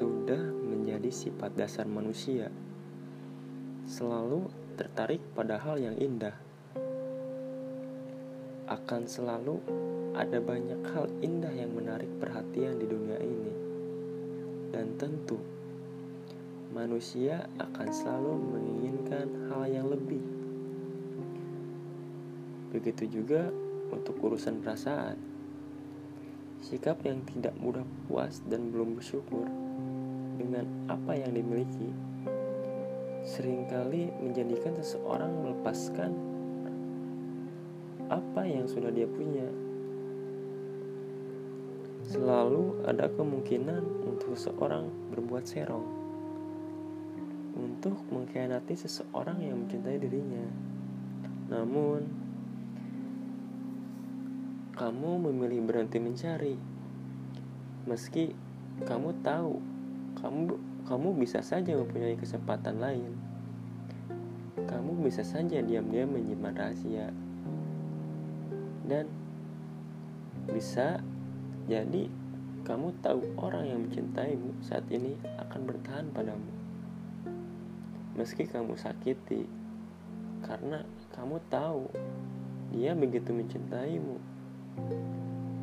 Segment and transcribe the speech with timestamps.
[0.00, 2.48] sudah menjadi sifat dasar manusia.
[3.84, 4.48] Selalu
[4.80, 6.32] tertarik pada hal yang indah.
[8.64, 9.60] Akan selalu
[10.16, 13.52] ada banyak hal indah yang menarik perhatian di dunia ini.
[14.72, 15.36] Dan tentu
[16.72, 20.24] manusia akan selalu menginginkan hal yang lebih.
[22.72, 23.52] Begitu juga
[23.92, 25.20] untuk urusan perasaan.
[26.64, 29.69] Sikap yang tidak mudah puas dan belum bersyukur
[30.40, 31.92] dengan apa yang dimiliki
[33.20, 36.10] sering kali menjadikan seseorang melepaskan
[38.08, 39.46] apa yang sudah dia punya.
[42.10, 46.00] Selalu ada kemungkinan untuk seseorang berbuat serong
[47.54, 50.46] untuk mengkhianati seseorang yang mencintai dirinya.
[51.52, 52.00] Namun,
[54.74, 56.56] kamu memilih berhenti mencari.
[57.84, 58.32] Meski
[58.88, 59.60] kamu tahu
[60.20, 63.12] kamu kamu bisa saja mempunyai kesempatan lain.
[64.68, 67.08] Kamu bisa saja diam-diam menyimpan rahasia.
[68.84, 69.08] Dan
[70.50, 71.00] bisa
[71.66, 72.10] jadi
[72.64, 76.52] kamu tahu orang yang mencintaimu saat ini akan bertahan padamu.
[78.18, 79.48] Meski kamu sakiti
[80.44, 81.88] karena kamu tahu
[82.74, 84.18] dia begitu mencintaimu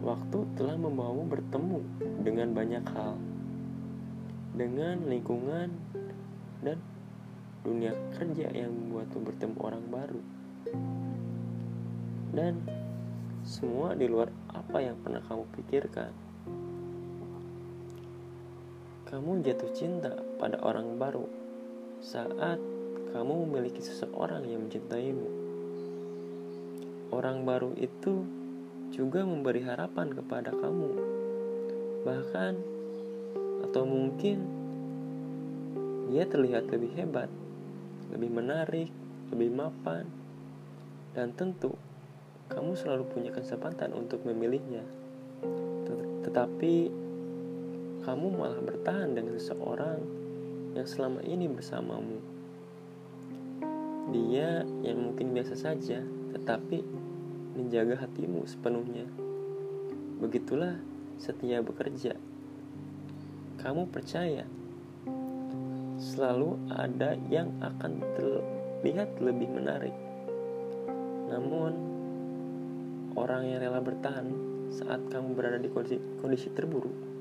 [0.00, 1.78] Waktu telah membawamu bertemu
[2.24, 3.20] dengan banyak hal,
[4.54, 5.70] dengan lingkungan
[6.60, 6.78] dan
[7.62, 10.22] dunia kerja yang membuatmu bertemu orang baru,
[12.34, 12.54] dan
[13.44, 16.12] semua di luar apa yang pernah kamu pikirkan.
[19.10, 21.26] Kamu jatuh cinta pada orang baru
[21.98, 22.62] saat
[23.10, 25.28] kamu memiliki seseorang yang mencintaimu.
[27.10, 28.22] Orang baru itu
[28.94, 30.90] juga memberi harapan kepada kamu.
[32.06, 32.52] Bahkan
[33.70, 34.42] atau mungkin
[36.10, 37.30] dia terlihat lebih hebat,
[38.10, 38.90] lebih menarik,
[39.30, 40.10] lebih mapan,
[41.14, 41.78] dan tentu
[42.50, 44.82] kamu selalu punya kesempatan untuk memilihnya.
[46.26, 46.74] Tetapi
[48.02, 50.02] kamu malah bertahan dengan seseorang
[50.74, 52.18] yang selama ini bersamamu.
[54.10, 56.02] Dia yang mungkin biasa saja,
[56.34, 56.82] tetapi
[57.54, 59.06] menjaga hatimu sepenuhnya.
[60.18, 60.74] Begitulah
[61.22, 62.18] setia bekerja.
[63.60, 64.48] Kamu percaya
[66.00, 69.92] selalu ada yang akan terlihat lebih menarik.
[71.28, 71.72] Namun,
[73.14, 74.32] orang yang rela bertahan
[74.72, 77.12] saat kamu berada di kondisi, kondisi terburuk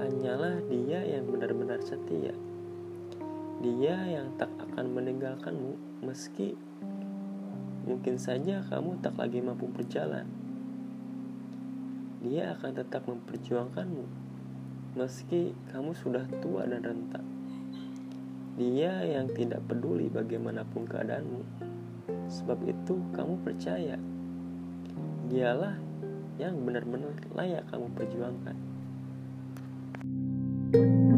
[0.00, 2.32] hanyalah dia yang benar-benar setia.
[3.60, 6.56] Dia yang tak akan meninggalkanmu meski
[7.86, 10.26] Mungkin saja kamu tak lagi mampu berjalan.
[12.18, 14.04] Dia akan tetap memperjuangkanmu,
[14.96, 17.20] meski kamu sudah tua dan renta.
[18.56, 21.44] Dia yang tidak peduli bagaimanapun keadaanmu.
[22.32, 24.00] Sebab itu, kamu percaya
[25.28, 25.76] dialah
[26.40, 28.56] yang benar-benar layak kamu perjuangkan.
[30.72, 31.15] thank